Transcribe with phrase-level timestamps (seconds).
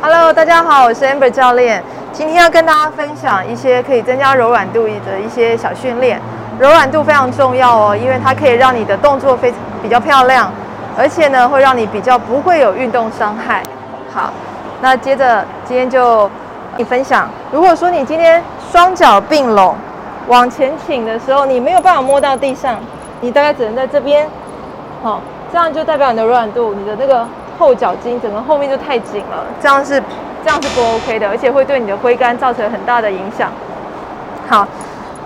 [0.00, 1.82] Hello，大家好，我是 Amber 教练。
[2.12, 6.20] 今天要跟大家分享一些可以增加柔软度的一些小训练。
[6.60, 10.52] 柔软度非常重要哦，因为它可以让你的动作非常比较漂亮，
[10.96, 13.64] 而且呢会让你比较不会有运动伤害。
[14.14, 14.32] 好，
[14.80, 16.30] 那接着今天就
[16.76, 18.40] 你分享，如果说你今天
[18.70, 19.74] 双脚并拢
[20.28, 22.78] 往前倾的时候，你没有办法摸到地上，
[23.20, 24.28] 你大概只能在这边，
[25.02, 25.20] 好，
[25.52, 27.26] 这样就代表你的柔软度，你的那个
[27.58, 30.02] 后脚筋整个后面就太紧了，这样是
[30.44, 33.50] 这样是不 OK 的，而且会对你的挥杆造成很大的影响。
[34.48, 34.66] 好。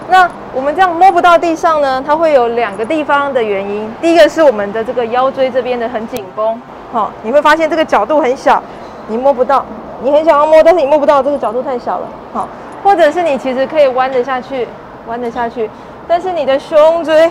[0.08, 2.02] 那我们这样摸不到地上呢？
[2.04, 3.88] 它会有两个地方的原因。
[4.00, 6.60] 第一个是我们的这个腰椎这边的很紧绷，
[6.92, 8.60] 好，你会发现这个角度很小，
[9.06, 9.64] 你摸不到。
[10.02, 12.48] 你很想要摸，但是你摸不到，这个角度太小了，好。
[12.82, 14.66] 或者是你其实可以弯得下去，
[15.06, 15.70] 弯得下去，
[16.06, 17.30] 但是你的胸椎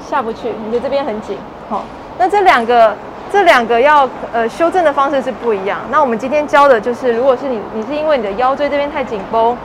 [0.00, 1.84] 下不去，你的这边很紧，好。
[2.18, 2.96] 那这两个
[3.32, 5.78] 这两个要呃修正的方式是不一样。
[5.90, 9.56] 那我们今天教的就是，如果是你你是因为你的腰椎这边太紧绷。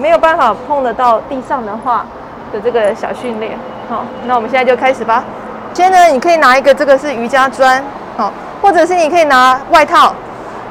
[0.00, 2.06] 没有办法碰得到地上的话
[2.52, 5.24] 的这个小训练，好，那我们现在就开始吧。
[5.74, 7.82] 先呢，你可以拿一个这个是瑜伽砖，
[8.16, 10.14] 好，或者是你可以拿外套，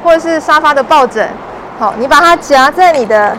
[0.02, 1.28] 或者是沙发的抱枕，
[1.78, 3.38] 好，你把它夹在你的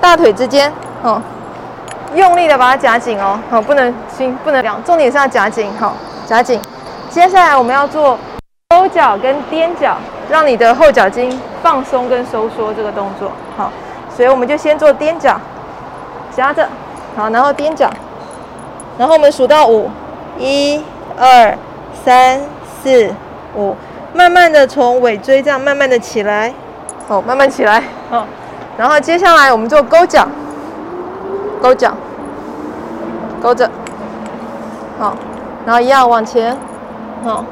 [0.00, 0.72] 大腿之间，
[1.04, 1.22] 哦，
[2.16, 5.94] 用力的把它夹紧哦，好，不能轻，不能凉，重点是要夹紧，好，
[6.26, 6.60] 夹紧。
[7.14, 8.18] 接下来我们要做
[8.70, 9.96] 勾脚跟踮脚，
[10.28, 13.70] 让你的后脚筋放松跟收缩这个动作，好。
[14.10, 15.40] 所以我们就先做踮脚，
[16.34, 16.68] 夹着，
[17.14, 17.88] 好，然后踮脚，
[18.98, 19.88] 然后我们数到五，
[20.40, 20.82] 一、
[21.16, 21.56] 二、
[22.04, 22.40] 三、
[22.82, 23.14] 四、
[23.54, 23.76] 五，
[24.12, 26.52] 慢慢的从尾椎这样慢慢的起来，
[27.06, 28.26] 好，慢慢起来，好，
[28.76, 30.26] 然后接下来我们做勾脚，
[31.62, 31.94] 勾脚，
[33.40, 33.70] 勾着，
[34.98, 35.14] 好，
[35.64, 36.56] 然后一样往前，
[37.24, 37.42] 好，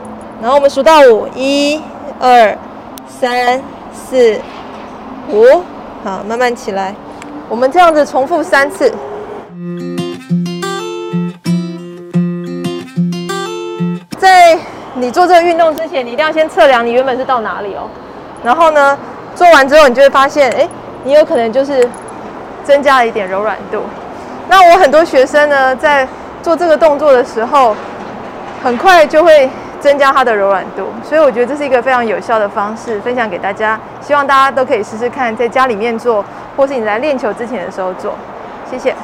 [0.42, 1.80] 然后我们数到五，一、
[2.20, 2.54] 二、
[3.08, 3.58] 三、
[3.90, 4.38] 四、
[5.30, 5.62] 五。
[6.04, 6.94] 好，慢慢起来。
[7.48, 8.92] 我们这样子重复三次。
[14.18, 14.58] 在
[14.94, 17.88] 你做这个运动之前，你一定要先测量你原本是到哪里哦。
[18.44, 18.98] 然后呢，
[19.34, 20.68] 做完之后，你就会发现，哎，
[21.02, 21.88] 你有可能就是
[22.62, 23.80] 增加了一点柔软度。
[24.50, 26.06] 那我很多学生呢，在
[26.42, 27.74] 做这个动作的时候，
[28.62, 29.48] 很快就会。
[29.82, 30.86] 增加它的柔软度。
[31.02, 36.24] 所以我觉得这是一个非常有效的方式分享给大家希望大家都可以试试看在家里面做
[36.56, 38.14] 或是你在练球之前的时候做。
[38.70, 38.94] 谢谢。